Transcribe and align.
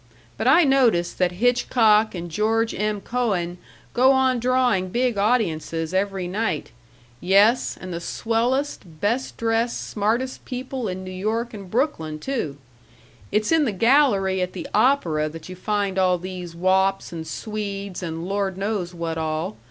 But 0.35 0.47
I 0.47 0.63
notice 0.63 1.13
that 1.13 1.33
Hitchcock 1.33 2.15
and 2.15 2.31
George 2.31 2.73
M. 2.73 3.01
Cohan 3.01 3.59
go 3.93 4.13
on 4.13 4.39
drawing 4.39 4.89
big 4.89 5.15
audiences 5.15 5.93
every 5.93 6.27
night 6.27 6.71
yes, 7.19 7.77
and 7.79 7.93
the 7.93 7.99
swellest, 7.99 8.99
best 8.99 9.37
dressed, 9.37 9.79
smartest 9.79 10.43
people 10.43 10.87
in 10.87 11.03
New 11.03 11.11
York 11.11 11.53
and 11.53 11.69
Brooklyn, 11.69 12.17
too 12.17 12.57
it's 13.31 13.51
in 13.51 13.65
the 13.65 13.71
gallery 13.71 14.41
at 14.41 14.53
the 14.53 14.67
opera 14.73 15.29
that 15.29 15.49
you 15.49 15.55
find 15.55 15.99
all 15.99 16.17
these 16.17 16.55
Wops 16.55 17.11
and 17.13 17.27
Swedes 17.27 18.01
and 18.01 18.25
Lord 18.27 18.57
knows 18.57 18.95
what 18.95 19.19
all. 19.19 19.57